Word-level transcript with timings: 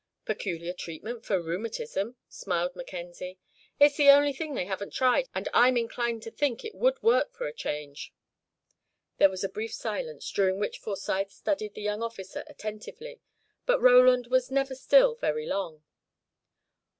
"Peculiar 0.25 0.73
treatment 0.73 1.23
for 1.23 1.39
rheumatism," 1.39 2.15
smiled 2.27 2.75
Mackenzie. 2.75 3.37
"It's 3.79 3.97
the 3.97 4.09
only 4.09 4.33
thing 4.33 4.55
they 4.55 4.65
haven't 4.65 4.93
tried, 4.93 5.29
and 5.35 5.47
I'm 5.53 5.77
inclined 5.77 6.23
to 6.23 6.31
think 6.31 6.65
it 6.65 6.73
would 6.73 7.03
work 7.03 7.39
a 7.39 7.53
change." 7.53 8.11
There 9.19 9.29
was 9.29 9.43
a 9.43 9.47
brief 9.47 9.75
silence, 9.75 10.31
during 10.31 10.59
which 10.59 10.79
Forsyth 10.79 11.29
studied 11.31 11.75
the 11.75 11.83
young 11.83 12.01
officer 12.01 12.43
attentively, 12.47 13.21
but 13.67 13.79
Ronald 13.79 14.31
was 14.31 14.49
never 14.49 14.73
still 14.73 15.13
very 15.13 15.45
long. 15.45 15.83